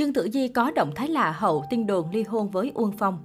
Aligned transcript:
Trương 0.00 0.12
Tử 0.12 0.28
Di 0.32 0.48
có 0.48 0.70
động 0.70 0.92
thái 0.94 1.08
lạ 1.08 1.30
hậu 1.30 1.64
tin 1.70 1.86
đồn 1.86 2.10
ly 2.10 2.22
hôn 2.22 2.50
với 2.50 2.72
Uông 2.74 2.92
Phong. 2.92 3.18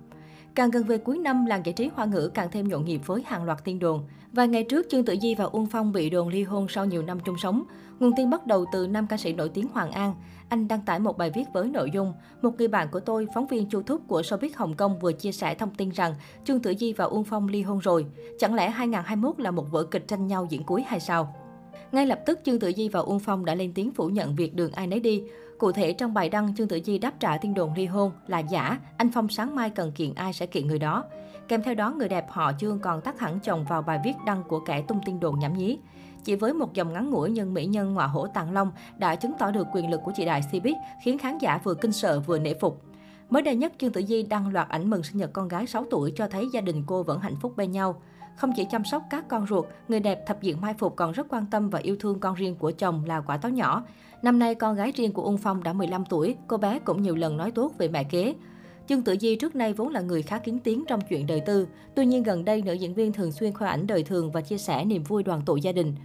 Càng 0.56 0.72
gần 0.72 0.84
về 0.84 0.98
cuối 0.98 1.18
năm, 1.18 1.46
làng 1.46 1.66
giải 1.66 1.74
trí 1.74 1.90
hoa 1.96 2.06
ngữ 2.06 2.32
càng 2.34 2.50
thêm 2.52 2.68
nhộn 2.68 2.86
nhịp 2.86 3.02
với 3.06 3.24
hàng 3.26 3.44
loạt 3.44 3.64
tin 3.64 3.80
đồn. 3.80 4.04
Vài 4.34 4.48
ngày 4.48 4.64
trước, 4.64 4.86
Trương 4.90 5.06
Tử 5.06 5.16
Di 5.22 5.36
và 5.36 5.46
Uông 5.46 5.66
Phong 5.66 5.92
bị 5.92 6.10
đồn 6.10 6.28
ly 6.28 6.44
hôn 6.44 6.68
sau 6.70 6.86
nhiều 6.86 7.02
năm 7.02 7.20
chung 7.26 7.38
sống. 7.38 7.64
Nguồn 8.00 8.12
tin 8.18 8.30
bắt 8.30 8.48
đầu 8.48 8.66
từ 8.72 8.88
nam 8.88 9.08
ca 9.08 9.18
sĩ 9.18 9.34
nổi 9.34 9.50
tiếng 9.50 9.68
Hoàng 9.74 9.92
An. 9.92 10.16
Anh 10.50 10.68
đăng 10.68 10.82
tải 10.82 11.00
một 11.00 11.18
bài 11.18 11.32
viết 11.36 11.44
với 11.54 11.68
nội 11.68 11.92
dung 11.94 12.14
Một 12.42 12.52
người 12.58 12.68
bạn 12.68 12.88
của 12.92 13.00
tôi, 13.00 13.28
phóng 13.34 13.48
viên 13.48 13.70
Chu 13.70 13.82
Thúc 13.82 14.02
của 14.08 14.22
showbiz 14.22 14.50
Hồng 14.56 14.74
Kông 14.74 15.00
vừa 15.00 15.12
chia 15.12 15.32
sẻ 15.32 15.56
thông 15.56 15.76
tin 15.76 15.90
rằng 15.90 16.16
Trương 16.46 16.60
Tử 16.60 16.74
Di 16.80 16.94
và 16.94 17.06
Uông 17.06 17.24
Phong 17.24 17.48
ly 17.48 17.62
hôn 17.62 17.80
rồi. 17.80 18.06
Chẳng 18.40 18.54
lẽ 18.54 18.70
2021 18.70 19.40
là 19.40 19.52
một 19.52 19.72
vở 19.72 19.84
kịch 19.84 20.08
tranh 20.08 20.28
nhau 20.28 20.48
diễn 20.50 20.64
cuối 20.64 20.84
hay 20.88 21.00
sao? 21.00 21.45
Ngay 21.92 22.06
lập 22.06 22.20
tức, 22.26 22.40
Trương 22.44 22.60
Tử 22.60 22.72
Di 22.76 22.90
và 22.90 23.00
Uông 23.00 23.20
Phong 23.20 23.46
đã 23.46 23.56
lên 23.56 23.72
tiếng 23.74 23.92
phủ 23.92 24.08
nhận 24.08 24.36
việc 24.36 24.56
đường 24.56 24.72
ai 24.72 24.88
nấy 24.88 25.00
đi. 25.00 25.24
Cụ 25.58 25.72
thể, 25.72 25.94
trong 25.94 26.14
bài 26.14 26.30
đăng, 26.30 26.56
Trương 26.56 26.68
Tử 26.68 26.80
Di 26.86 26.98
đáp 26.98 27.14
trả 27.20 27.38
tin 27.38 27.54
đồn 27.54 27.74
ly 27.74 27.86
hôn 27.86 28.12
là 28.28 28.40
giả, 28.40 28.80
anh 28.98 29.12
Phong 29.14 29.30
sáng 29.30 29.56
mai 29.56 29.70
cần 29.70 29.92
kiện 29.92 30.14
ai 30.14 30.34
sẽ 30.34 30.46
kiện 30.46 30.68
người 30.68 30.80
đó. 30.80 31.04
Kèm 31.48 31.64
theo 31.64 31.76
đó, 31.76 31.92
người 31.92 32.10
đẹp 32.10 32.26
họ 32.30 32.52
Trương 32.60 32.80
còn 32.80 33.02
tắt 33.02 33.20
hẳn 33.20 33.40
chồng 33.40 33.66
vào 33.70 33.82
bài 33.82 34.00
viết 34.06 34.14
đăng 34.26 34.44
của 34.44 34.60
kẻ 34.60 34.82
tung 34.88 35.00
tin 35.06 35.20
đồn 35.20 35.40
nhảm 35.40 35.58
nhí. 35.58 35.78
Chỉ 36.24 36.36
với 36.36 36.54
một 36.54 36.74
dòng 36.74 36.94
ngắn 36.94 37.10
ngủi 37.10 37.30
nhưng 37.32 37.54
mỹ 37.54 37.66
nhân 37.66 37.94
ngọa 37.94 38.08
hổ 38.08 38.28
tàng 38.28 38.52
long 38.52 38.72
đã 38.98 39.16
chứng 39.16 39.34
tỏ 39.40 39.52
được 39.52 39.68
quyền 39.74 39.90
lực 39.90 40.02
của 40.06 40.12
chị 40.16 40.26
đại 40.26 40.42
Cbiz, 40.52 40.76
khiến 41.04 41.18
khán 41.18 41.38
giả 41.38 41.60
vừa 41.64 41.74
kinh 41.74 41.92
sợ 41.92 42.20
vừa 42.20 42.40
nể 42.40 42.54
phục. 42.54 42.82
Mới 43.30 43.42
đây 43.42 43.56
nhất, 43.56 43.74
Trương 43.78 43.92
Tử 43.92 44.02
Di 44.08 44.24
đăng 44.24 44.54
loạt 44.54 44.70
ảnh 44.70 44.90
mừng 44.90 45.04
sinh 45.04 45.18
nhật 45.18 45.34
con 45.34 45.48
gái 45.48 45.68
6 45.68 45.86
tuổi 45.92 46.14
cho 46.16 46.28
thấy 46.28 46.50
gia 46.54 46.62
đình 46.62 46.84
cô 46.86 47.04
vẫn 47.04 47.20
hạnh 47.20 47.36
phúc 47.42 47.54
bên 47.58 47.72
nhau. 47.72 48.02
Không 48.36 48.52
chỉ 48.56 48.66
chăm 48.72 48.86
sóc 48.86 49.04
các 49.10 49.28
con 49.28 49.48
ruột, 49.48 49.66
người 49.88 50.00
đẹp 50.00 50.28
thập 50.28 50.42
diện 50.42 50.62
Mai 50.62 50.74
Phục 50.74 50.96
còn 50.96 51.12
rất 51.12 51.28
quan 51.30 51.46
tâm 51.52 51.70
và 51.70 51.80
yêu 51.80 51.96
thương 52.00 52.20
con 52.20 52.36
riêng 52.36 52.56
của 52.56 52.72
chồng 52.72 53.06
là 53.06 53.22
quả 53.22 53.38
táo 53.38 53.52
nhỏ. 53.52 53.84
Năm 54.22 54.40
nay, 54.40 54.56
con 54.56 54.76
gái 54.76 54.92
riêng 54.96 55.12
của 55.12 55.22
Ung 55.22 55.38
Phong 55.38 55.64
đã 55.64 55.74
15 55.74 56.06
tuổi, 56.06 56.36
cô 56.48 56.58
bé 56.58 56.80
cũng 56.80 57.02
nhiều 57.02 57.16
lần 57.16 57.38
nói 57.38 57.52
tốt 57.52 57.72
về 57.78 57.88
mẹ 57.88 58.04
kế. 58.04 58.36
Trương 58.88 59.02
Tử 59.02 59.16
Di 59.20 59.36
trước 59.36 59.56
nay 59.56 59.74
vốn 59.74 59.90
là 59.90 60.02
người 60.02 60.22
khá 60.22 60.38
kiến 60.38 60.60
tiếng 60.60 60.84
trong 60.88 61.02
chuyện 61.10 61.28
đời 61.28 61.40
tư. 61.40 61.68
Tuy 61.96 62.06
nhiên 62.06 62.24
gần 62.24 62.46
đây, 62.46 62.62
nữ 62.62 62.74
diễn 62.74 62.94
viên 62.94 63.14
thường 63.14 63.32
xuyên 63.32 63.54
khoe 63.54 63.68
ảnh 63.68 63.88
đời 63.88 64.04
thường 64.04 64.32
và 64.32 64.42
chia 64.42 64.58
sẻ 64.58 64.86
niềm 64.86 65.04
vui 65.04 65.24
đoàn 65.24 65.42
tụ 65.46 65.56
gia 65.56 65.72
đình. 65.72 65.96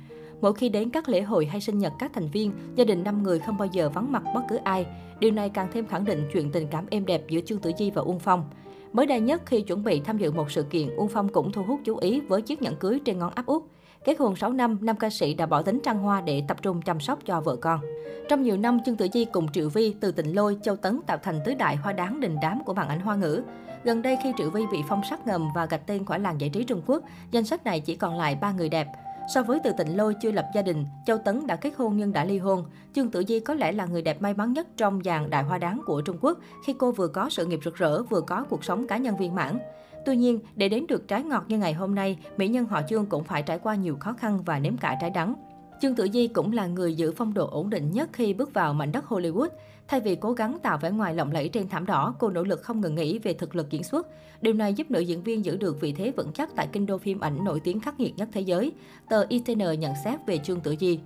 Mỗi 0.40 0.54
khi 0.54 0.68
đến 0.68 0.90
các 0.90 1.08
lễ 1.08 1.22
hội 1.22 1.46
hay 1.46 1.60
sinh 1.60 1.78
nhật 1.78 1.92
các 1.98 2.10
thành 2.14 2.30
viên, 2.30 2.52
gia 2.74 2.84
đình 2.84 3.04
5 3.04 3.22
người 3.22 3.38
không 3.38 3.58
bao 3.58 3.68
giờ 3.72 3.90
vắng 3.90 4.12
mặt 4.12 4.22
bất 4.34 4.40
cứ 4.48 4.56
ai. 4.56 4.86
Điều 5.18 5.30
này 5.30 5.50
càng 5.50 5.68
thêm 5.72 5.86
khẳng 5.86 6.04
định 6.04 6.28
chuyện 6.32 6.52
tình 6.52 6.66
cảm 6.70 6.86
êm 6.90 7.06
đẹp 7.06 7.22
giữa 7.28 7.40
Trương 7.40 7.58
Tử 7.58 7.72
Di 7.78 7.90
và 7.90 8.02
Uông 8.02 8.18
Phong. 8.18 8.44
Mới 8.92 9.06
đây 9.06 9.20
nhất 9.20 9.42
khi 9.46 9.60
chuẩn 9.60 9.84
bị 9.84 10.00
tham 10.00 10.18
dự 10.18 10.32
một 10.32 10.50
sự 10.50 10.62
kiện, 10.62 10.96
Uông 10.96 11.08
Phong 11.08 11.28
cũng 11.28 11.52
thu 11.52 11.62
hút 11.62 11.80
chú 11.84 11.96
ý 11.96 12.20
với 12.20 12.42
chiếc 12.42 12.62
nhẫn 12.62 12.76
cưới 12.76 13.00
trên 13.04 13.18
ngón 13.18 13.32
áp 13.34 13.46
út. 13.46 13.62
Kết 14.04 14.18
hôn 14.18 14.36
6 14.36 14.52
năm, 14.52 14.78
nam 14.80 14.96
ca 14.96 15.10
sĩ 15.10 15.34
đã 15.34 15.46
bỏ 15.46 15.62
tính 15.62 15.80
trăng 15.82 15.98
hoa 15.98 16.20
để 16.20 16.42
tập 16.48 16.62
trung 16.62 16.82
chăm 16.82 17.00
sóc 17.00 17.18
cho 17.26 17.40
vợ 17.40 17.56
con. 17.56 17.80
Trong 18.28 18.42
nhiều 18.42 18.56
năm, 18.56 18.78
Trương 18.86 18.96
Tử 18.96 19.08
Di 19.12 19.24
cùng 19.24 19.52
Triệu 19.52 19.68
Vi 19.68 19.94
từ 20.00 20.12
Tịnh 20.12 20.36
Lôi, 20.36 20.56
Châu 20.62 20.76
Tấn 20.76 21.00
tạo 21.06 21.18
thành 21.22 21.40
tứ 21.44 21.54
đại 21.54 21.76
hoa 21.76 21.92
đáng 21.92 22.20
đình 22.20 22.36
đám 22.42 22.64
của 22.64 22.74
màn 22.74 22.88
ảnh 22.88 23.00
hoa 23.00 23.16
ngữ. 23.16 23.42
Gần 23.84 24.02
đây 24.02 24.18
khi 24.22 24.32
Triệu 24.38 24.50
Vi 24.50 24.62
bị 24.72 24.78
phong 24.88 25.02
sát 25.10 25.26
ngầm 25.26 25.48
và 25.54 25.66
gạch 25.66 25.86
tên 25.86 26.04
khỏi 26.04 26.18
làng 26.18 26.40
giải 26.40 26.50
trí 26.50 26.64
Trung 26.64 26.82
Quốc, 26.86 27.02
danh 27.30 27.44
sách 27.44 27.64
này 27.64 27.80
chỉ 27.80 27.96
còn 27.96 28.18
lại 28.18 28.34
ba 28.40 28.52
người 28.52 28.68
đẹp. 28.68 28.86
So 29.28 29.42
với 29.42 29.60
từ 29.64 29.72
tịnh 29.72 29.96
lôi 29.96 30.14
chưa 30.14 30.32
lập 30.32 30.46
gia 30.54 30.62
đình, 30.62 30.86
Châu 31.06 31.18
Tấn 31.18 31.46
đã 31.46 31.56
kết 31.56 31.72
hôn 31.76 31.96
nhưng 31.96 32.12
đã 32.12 32.24
ly 32.24 32.38
hôn. 32.38 32.64
Trương 32.94 33.10
Tử 33.10 33.24
Di 33.28 33.40
có 33.40 33.54
lẽ 33.54 33.72
là 33.72 33.86
người 33.86 34.02
đẹp 34.02 34.22
may 34.22 34.34
mắn 34.34 34.52
nhất 34.52 34.66
trong 34.76 35.00
dàn 35.04 35.30
đại 35.30 35.42
hoa 35.42 35.58
đáng 35.58 35.80
của 35.86 36.00
Trung 36.00 36.18
Quốc 36.20 36.38
khi 36.66 36.74
cô 36.78 36.92
vừa 36.92 37.08
có 37.08 37.30
sự 37.30 37.46
nghiệp 37.46 37.60
rực 37.64 37.74
rỡ, 37.74 38.02
vừa 38.02 38.20
có 38.20 38.44
cuộc 38.50 38.64
sống 38.64 38.86
cá 38.86 38.96
nhân 38.96 39.16
viên 39.16 39.34
mãn. 39.34 39.58
Tuy 40.06 40.16
nhiên, 40.16 40.40
để 40.56 40.68
đến 40.68 40.86
được 40.86 41.08
trái 41.08 41.22
ngọt 41.22 41.44
như 41.48 41.58
ngày 41.58 41.72
hôm 41.72 41.94
nay, 41.94 42.18
mỹ 42.36 42.48
nhân 42.48 42.66
họ 42.66 42.82
Trương 42.88 43.06
cũng 43.06 43.24
phải 43.24 43.42
trải 43.42 43.58
qua 43.58 43.74
nhiều 43.74 43.96
khó 44.00 44.12
khăn 44.12 44.42
và 44.44 44.58
nếm 44.58 44.76
cả 44.76 44.96
trái 45.00 45.10
đắng. 45.10 45.34
Trương 45.80 45.94
Tử 45.94 46.08
Di 46.12 46.28
cũng 46.28 46.52
là 46.52 46.66
người 46.66 46.94
giữ 46.94 47.12
phong 47.12 47.34
độ 47.34 47.48
ổn 47.50 47.70
định 47.70 47.90
nhất 47.92 48.08
khi 48.12 48.34
bước 48.34 48.54
vào 48.54 48.74
mảnh 48.74 48.92
đất 48.92 49.04
Hollywood. 49.08 49.48
Thay 49.88 50.00
vì 50.00 50.16
cố 50.16 50.32
gắng 50.32 50.58
tạo 50.62 50.78
vẻ 50.78 50.90
ngoài 50.90 51.14
lộng 51.14 51.32
lẫy 51.32 51.48
trên 51.48 51.68
thảm 51.68 51.86
đỏ, 51.86 52.14
cô 52.18 52.28
nỗ 52.28 52.42
lực 52.42 52.62
không 52.62 52.80
ngừng 52.80 52.94
nghỉ 52.94 53.18
về 53.18 53.32
thực 53.32 53.56
lực 53.56 53.70
diễn 53.70 53.82
xuất. 53.82 54.06
Điều 54.40 54.54
này 54.54 54.74
giúp 54.74 54.90
nữ 54.90 55.00
diễn 55.00 55.22
viên 55.22 55.44
giữ 55.44 55.56
được 55.56 55.80
vị 55.80 55.92
thế 55.92 56.12
vững 56.16 56.32
chắc 56.32 56.50
tại 56.56 56.68
kinh 56.72 56.86
đô 56.86 56.98
phim 56.98 57.20
ảnh 57.20 57.44
nổi 57.44 57.60
tiếng 57.60 57.80
khắc 57.80 58.00
nghiệt 58.00 58.16
nhất 58.16 58.28
thế 58.32 58.40
giới. 58.40 58.72
Tờ 59.08 59.24
ITN 59.28 59.58
nhận 59.58 59.92
xét 60.04 60.26
về 60.26 60.38
Trương 60.38 60.60
Tử 60.60 60.74
Di. 60.80 60.98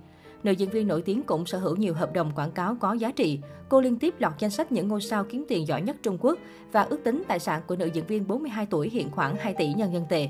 Nữ 0.43 0.51
diễn 0.51 0.69
viên 0.69 0.87
nổi 0.87 1.01
tiếng 1.01 1.23
cũng 1.23 1.45
sở 1.45 1.57
hữu 1.57 1.75
nhiều 1.75 1.93
hợp 1.93 2.13
đồng 2.13 2.31
quảng 2.35 2.51
cáo 2.51 2.77
có 2.79 2.93
giá 2.93 3.11
trị. 3.11 3.39
Cô 3.69 3.81
liên 3.81 3.99
tiếp 3.99 4.13
lọt 4.19 4.33
danh 4.39 4.51
sách 4.51 4.71
những 4.71 4.87
ngôi 4.87 5.01
sao 5.01 5.23
kiếm 5.23 5.45
tiền 5.47 5.67
giỏi 5.67 5.81
nhất 5.81 5.95
Trung 6.03 6.17
Quốc 6.21 6.39
và 6.71 6.81
ước 6.81 7.03
tính 7.03 7.23
tài 7.27 7.39
sản 7.39 7.61
của 7.67 7.75
nữ 7.75 7.85
diễn 7.85 8.05
viên 8.07 8.27
42 8.27 8.65
tuổi 8.65 8.89
hiện 8.89 9.11
khoảng 9.11 9.35
2 9.35 9.53
tỷ 9.53 9.73
nhân 9.73 9.93
dân 9.93 10.05
tệ. 10.09 10.29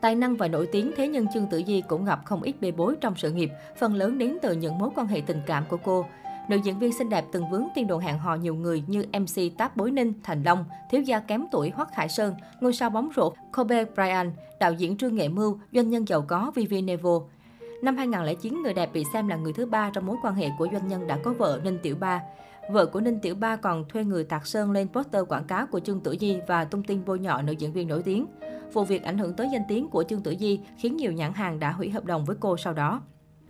Tài 0.00 0.14
năng 0.14 0.36
và 0.36 0.48
nổi 0.48 0.68
tiếng 0.72 0.92
thế 0.96 1.08
nhưng 1.08 1.26
Trương 1.34 1.46
Tử 1.46 1.62
Di 1.66 1.80
cũng 1.80 2.04
gặp 2.04 2.20
không 2.24 2.42
ít 2.42 2.54
bê 2.60 2.70
bối 2.70 2.96
trong 3.00 3.14
sự 3.16 3.30
nghiệp, 3.30 3.50
phần 3.78 3.94
lớn 3.94 4.18
đến 4.18 4.38
từ 4.42 4.52
những 4.52 4.78
mối 4.78 4.90
quan 4.96 5.06
hệ 5.06 5.20
tình 5.26 5.40
cảm 5.46 5.64
của 5.68 5.76
cô. 5.84 6.06
Nữ 6.48 6.56
diễn 6.64 6.78
viên 6.78 6.92
xinh 6.92 7.08
đẹp 7.08 7.24
từng 7.32 7.50
vướng 7.50 7.66
tiên 7.74 7.86
đồn 7.86 8.00
hẹn 8.00 8.18
hò 8.18 8.34
nhiều 8.34 8.54
người 8.54 8.82
như 8.86 9.04
MC 9.12 9.58
Táp 9.58 9.76
Bối 9.76 9.90
Ninh, 9.90 10.12
Thành 10.22 10.42
Long, 10.42 10.64
thiếu 10.90 11.00
gia 11.00 11.18
kém 11.18 11.44
tuổi 11.52 11.70
Hoắc 11.70 11.94
Khải 11.94 12.08
Sơn, 12.08 12.34
ngôi 12.60 12.72
sao 12.72 12.90
bóng 12.90 13.10
rổ 13.16 13.32
Kobe 13.56 13.84
Bryant, 13.84 14.32
đạo 14.60 14.72
diễn 14.72 14.96
Trương 14.96 15.14
Nghệ 15.14 15.28
Mưu, 15.28 15.58
doanh 15.72 15.90
nhân 15.90 16.08
giàu 16.08 16.22
có 16.22 16.52
Vivi 16.54 16.82
Nevo. 16.82 17.20
Năm 17.82 17.96
2009, 17.96 18.62
người 18.62 18.74
đẹp 18.74 18.90
bị 18.92 19.04
xem 19.12 19.28
là 19.28 19.36
người 19.36 19.52
thứ 19.52 19.66
ba 19.66 19.90
trong 19.90 20.06
mối 20.06 20.16
quan 20.22 20.34
hệ 20.34 20.48
của 20.58 20.68
doanh 20.72 20.88
nhân 20.88 21.06
đã 21.06 21.18
có 21.24 21.32
vợ 21.32 21.60
Ninh 21.64 21.78
Tiểu 21.82 21.96
Ba. 22.00 22.20
Vợ 22.70 22.86
của 22.86 23.00
Ninh 23.00 23.20
Tiểu 23.20 23.34
Ba 23.34 23.56
còn 23.56 23.88
thuê 23.88 24.04
người 24.04 24.24
tạc 24.24 24.46
sơn 24.46 24.70
lên 24.70 24.88
poster 24.88 25.24
quảng 25.28 25.44
cáo 25.44 25.66
của 25.66 25.80
Trương 25.80 26.00
Tử 26.00 26.16
Di 26.20 26.40
và 26.46 26.64
tung 26.64 26.82
tin 26.82 27.04
bôi 27.04 27.18
nhọ 27.18 27.42
nữ 27.42 27.52
diễn 27.52 27.72
viên 27.72 27.88
nổi 27.88 28.02
tiếng. 28.02 28.26
Vụ 28.72 28.84
việc 28.84 29.02
ảnh 29.02 29.18
hưởng 29.18 29.32
tới 29.32 29.48
danh 29.52 29.62
tiếng 29.68 29.88
của 29.88 30.02
Trương 30.02 30.22
Tử 30.22 30.34
Di 30.38 30.60
khiến 30.78 30.96
nhiều 30.96 31.12
nhãn 31.12 31.32
hàng 31.32 31.58
đã 31.58 31.72
hủy 31.72 31.90
hợp 31.90 32.04
đồng 32.04 32.24
với 32.24 32.36
cô 32.40 32.56
sau 32.56 32.72
đó. 32.72 33.02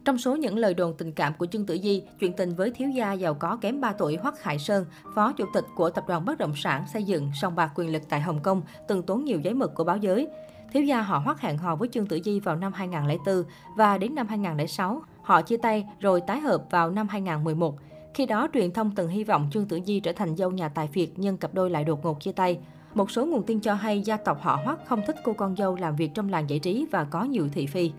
Trong 0.05 0.19
số 0.19 0.37
những 0.37 0.59
lời 0.59 0.75
đồn 0.75 0.95
tình 0.99 1.13
cảm 1.13 1.33
của 1.39 1.47
Trương 1.47 1.67
Tử 1.67 1.79
Di, 1.83 2.03
chuyện 2.19 2.33
tình 2.33 2.55
với 2.55 2.71
thiếu 2.71 2.89
gia 2.91 3.13
giàu 3.13 3.35
có 3.35 3.57
kém 3.57 3.81
3 3.81 3.93
tuổi 3.93 4.17
Hoắc 4.17 4.43
Hải 4.43 4.59
Sơn, 4.59 4.85
phó 5.15 5.33
chủ 5.33 5.45
tịch 5.55 5.65
của 5.75 5.91
tập 5.91 6.05
đoàn 6.09 6.25
bất 6.25 6.39
động 6.39 6.57
sản 6.57 6.85
xây 6.93 7.03
dựng 7.05 7.31
song 7.41 7.55
bạc 7.57 7.73
quyền 7.75 7.93
lực 7.93 8.03
tại 8.09 8.21
Hồng 8.21 8.41
Kông, 8.43 8.63
từng 8.89 9.03
tốn 9.03 9.25
nhiều 9.25 9.41
giấy 9.41 9.55
mực 9.55 9.75
của 9.75 9.85
báo 9.85 9.97
giới. 9.97 10.29
Thiếu 10.73 10.83
gia 10.83 11.03
họ 11.03 11.19
Hoắc 11.19 11.41
hẹn 11.41 11.59
hò 11.59 11.77
với 11.77 11.89
Trương 11.89 12.07
Tử 12.07 12.21
Di 12.25 12.41
vào 12.41 12.57
năm 12.57 12.73
2004 12.73 13.45
và 13.77 13.99
đến 13.99 14.15
năm 14.15 14.29
2006, 14.29 15.03
họ 15.23 15.43
chia 15.43 15.57
tay 15.57 15.87
rồi 16.01 16.21
tái 16.21 16.41
hợp 16.41 16.65
vào 16.71 16.91
năm 16.91 17.09
2011. 17.09 17.77
Khi 18.15 18.27
đó, 18.27 18.49
truyền 18.55 18.73
thông 18.73 18.91
từng 18.95 19.09
hy 19.09 19.25
vọng 19.25 19.49
Trương 19.53 19.67
Tử 19.67 19.81
Di 19.87 20.01
trở 20.01 20.13
thành 20.13 20.37
dâu 20.37 20.51
nhà 20.51 20.69
tài 20.69 20.87
phiệt 20.87 21.09
nhưng 21.17 21.37
cặp 21.37 21.55
đôi 21.55 21.71
lại 21.71 21.85
đột 21.85 22.05
ngột 22.05 22.21
chia 22.21 22.33
tay. 22.33 22.59
Một 22.95 23.11
số 23.11 23.27
nguồn 23.27 23.43
tin 23.43 23.61
cho 23.61 23.75
hay 23.75 24.01
gia 24.01 24.17
tộc 24.17 24.39
họ 24.41 24.61
Hoắc 24.65 24.87
không 24.87 25.03
thích 25.07 25.17
cô 25.25 25.33
con 25.33 25.57
dâu 25.57 25.77
làm 25.77 25.97
việc 25.97 26.11
trong 26.15 26.29
làng 26.29 26.51
giải 26.51 26.59
trí 26.59 26.87
và 26.91 27.05
có 27.05 27.25
nhiều 27.25 27.49
thị 27.53 27.67
phi. 27.67 27.93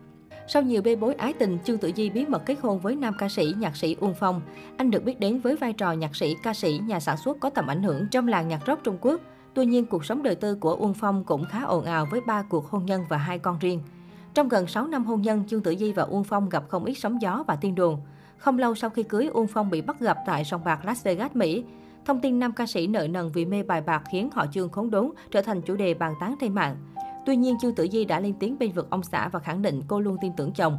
Sau 0.48 0.62
nhiều 0.62 0.82
bê 0.82 0.96
bối 0.96 1.14
ái 1.14 1.34
tình, 1.34 1.58
Trương 1.66 1.78
Tử 1.78 1.92
Di 1.96 2.10
bí 2.10 2.26
mật 2.26 2.46
kết 2.46 2.60
hôn 2.62 2.80
với 2.80 2.96
nam 2.96 3.14
ca 3.18 3.30
sĩ, 3.30 3.54
nhạc 3.58 3.76
sĩ 3.76 3.96
Uông 4.00 4.14
Phong. 4.14 4.42
Anh 4.78 4.92
được 4.92 5.04
biết 5.04 5.20
đến 5.20 5.40
với 5.40 5.56
vai 5.56 5.74
trò 5.74 5.92
nhạc 5.92 6.16
sĩ, 6.16 6.36
ca 6.44 6.54
sĩ, 6.54 6.80
nhà 6.88 7.00
sản 7.00 7.18
xuất 7.18 7.40
có 7.40 7.50
tầm 7.50 7.68
ảnh 7.68 7.84
hưởng 7.84 8.08
trong 8.12 8.28
làng 8.28 8.48
nhạc 8.48 8.62
rock 8.68 8.84
Trung 8.84 8.98
Quốc. 9.02 9.22
Tuy 9.54 9.66
nhiên, 9.66 9.86
cuộc 9.86 10.06
sống 10.06 10.24
đời 10.24 10.36
tư 10.36 10.56
của 10.56 10.76
Uông 10.76 10.94
Phong 10.94 11.24
cũng 11.24 11.46
khá 11.46 11.64
ồn 11.64 11.86
ào 11.86 12.08
với 12.12 12.22
ba 12.22 12.44
cuộc 12.50 12.70
hôn 12.70 12.86
nhân 12.86 13.04
và 13.10 13.18
hai 13.18 13.40
con 13.40 13.60
riêng. 13.60 13.82
Trong 14.34 14.50
gần 14.50 14.68
6 14.68 14.88
năm 14.88 15.06
hôn 15.06 15.22
nhân, 15.22 15.44
Trương 15.48 15.64
Tử 15.64 15.76
Di 15.80 15.92
và 15.92 16.04
Uông 16.04 16.24
Phong 16.24 16.50
gặp 16.50 16.64
không 16.70 16.86
ít 16.86 16.94
sóng 16.94 17.22
gió 17.22 17.44
và 17.48 17.56
tiên 17.56 17.76
đồn. 17.76 18.00
Không 18.42 18.60
lâu 18.60 18.76
sau 18.76 18.90
khi 18.90 19.04
cưới, 19.04 19.26
Uông 19.26 19.48
Phong 19.48 19.70
bị 19.70 19.82
bắt 19.82 20.00
gặp 20.00 20.18
tại 20.26 20.44
sòng 20.44 20.64
bạc 20.64 20.86
Las 20.86 21.04
Vegas, 21.04 21.32
Mỹ. 21.34 21.64
Thông 22.06 22.20
tin 22.20 22.40
nam 22.40 22.52
ca 22.52 22.66
sĩ 22.66 22.88
nợ 22.88 23.08
nần 23.08 23.32
vì 23.34 23.46
mê 23.46 23.64
bài 23.64 23.82
bạc 23.82 24.04
khiến 24.12 24.30
họ 24.34 24.46
Trương 24.52 24.70
khốn 24.70 24.92
đốn 24.92 25.12
trở 25.32 25.42
thành 25.42 25.62
chủ 25.62 25.76
đề 25.76 25.94
bàn 25.94 26.14
tán 26.20 26.36
trên 26.42 26.54
mạng. 26.54 26.76
Tuy 27.26 27.36
nhiên, 27.36 27.58
Chương 27.62 27.76
Tử 27.76 27.88
Di 27.92 28.06
đã 28.06 28.20
lên 28.20 28.34
tiếng 28.40 28.60
bên 28.60 28.72
vực 28.72 28.88
ông 28.90 29.04
xã 29.04 29.28
và 29.28 29.40
khẳng 29.40 29.62
định 29.62 29.82
cô 29.88 30.00
luôn 30.00 30.18
tin 30.22 30.32
tưởng 30.38 30.52
chồng. 30.52 30.78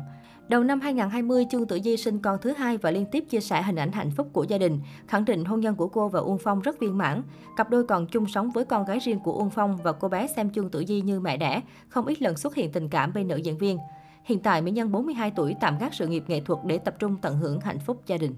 Đầu 0.49 0.65
năm 0.65 0.81
2020, 0.81 1.47
Chương 1.51 1.67
Tử 1.67 1.81
Di 1.85 1.97
sinh 1.97 2.19
con 2.19 2.39
thứ 2.43 2.53
hai 2.53 2.77
và 2.77 2.91
liên 2.91 3.07
tiếp 3.13 3.25
chia 3.29 3.41
sẻ 3.41 3.63
hình 3.63 3.77
ảnh 3.77 3.93
hạnh 3.93 4.11
phúc 4.17 4.29
của 4.33 4.45
gia 4.45 4.59
đình, 4.59 4.81
khẳng 5.07 5.25
định 5.25 5.45
hôn 5.45 5.61
nhân 5.61 5.75
của 5.75 5.89
cô 5.89 6.09
và 6.09 6.21
Uông 6.21 6.39
Phong 6.39 6.61
rất 6.61 6.81
viên 6.81 6.99
mãn. 6.99 7.23
Cặp 7.57 7.71
đôi 7.71 7.85
còn 7.85 8.07
chung 8.07 8.27
sống 8.27 8.51
với 8.51 8.65
con 8.65 8.85
gái 8.85 8.99
riêng 8.99 9.21
của 9.21 9.33
Uông 9.33 9.51
Phong 9.51 9.77
và 9.77 9.93
cô 9.93 10.09
bé 10.09 10.27
xem 10.27 10.51
Chương 10.51 10.71
Tử 10.71 10.85
Di 10.89 11.01
như 11.01 11.21
mẹ 11.21 11.37
đẻ, 11.37 11.61
không 11.89 12.07
ít 12.07 12.23
lần 12.23 12.37
xuất 12.37 12.55
hiện 12.55 12.73
tình 12.73 12.89
cảm 12.89 13.13
bên 13.13 13.29
nữ 13.29 13.37
diễn 13.37 13.59
viên. 13.59 13.79
Hiện 14.25 14.41
tại, 14.41 14.63
mỹ 14.63 14.71
nhân 14.71 14.93
42 14.93 15.31
tuổi 15.31 15.55
tạm 15.61 15.79
gác 15.79 15.95
sự 15.95 16.07
nghiệp 16.07 16.25
nghệ 16.27 16.41
thuật 16.41 16.59
để 16.65 16.79
tập 16.79 16.95
trung 16.99 17.17
tận 17.23 17.37
hưởng 17.37 17.61
hạnh 17.61 17.79
phúc 17.79 18.03
gia 18.07 18.17
đình. 18.17 18.35